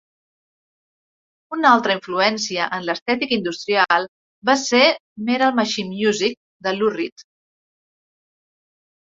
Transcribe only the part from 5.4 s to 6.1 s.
Machine